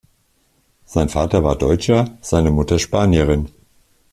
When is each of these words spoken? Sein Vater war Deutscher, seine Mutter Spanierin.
Sein 0.83 1.09
Vater 1.09 1.43
war 1.43 1.55
Deutscher, 1.55 2.17
seine 2.21 2.49
Mutter 2.49 2.79
Spanierin. 2.79 3.49